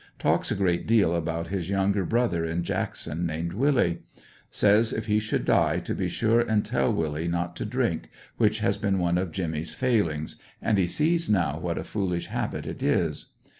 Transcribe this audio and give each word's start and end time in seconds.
Talks 0.17 0.49
a? 0.51 0.55
reat 0.55 0.87
deal 0.87 1.15
about 1.15 1.49
his 1.49 1.69
younger 1.69 2.03
bro 2.05 2.27
ther 2.27 2.43
in 2.43 2.63
Jackson, 2.63 3.23
named 3.27 3.53
Willie. 3.53 3.99
Says 4.49 4.93
if 4.93 5.05
he 5.05 5.19
should 5.19 5.45
die 5.45 5.77
to 5.81 5.93
be 5.93 6.09
sure 6.09 6.39
and 6.39 6.65
tell 6.65 6.91
Willie 6.91 7.27
not 7.27 7.55
to 7.57 7.65
drink, 7.65 8.09
which 8.37 8.61
has 8.61 8.79
been 8.79 8.97
one 8.97 9.19
of 9.19 9.31
Jimmy's 9.31 9.75
failings, 9.75 10.41
and 10.59 10.79
he 10.79 10.87
sees 10.87 11.29
now 11.29 11.59
what 11.59 11.77
a 11.77 11.83
foolish 11.83 12.25
habit 12.25 12.65
it 12.65 12.81
is. 12.81 13.27